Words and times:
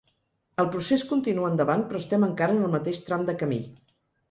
El 0.63 0.69
procés 0.75 1.03
continua 1.09 1.51
endavant 1.51 1.85
però 1.93 2.03
estem 2.05 2.27
encara 2.29 2.57
en 2.59 2.65
el 2.71 2.75
mateix 2.79 3.03
tram 3.11 3.31
de 3.31 3.39
camí. 3.45 3.63